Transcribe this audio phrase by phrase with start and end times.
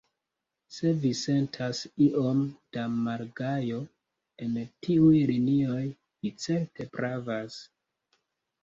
[0.77, 2.41] Se vi sentas iom
[2.77, 3.79] da malgajo
[4.47, 4.57] en
[4.89, 5.87] tiuj linioj,
[6.25, 7.63] vi certe pravas.